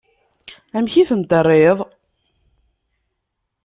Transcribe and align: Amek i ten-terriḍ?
Amek 0.77 0.93
i 1.01 1.03
ten-terriḍ? 1.09 1.79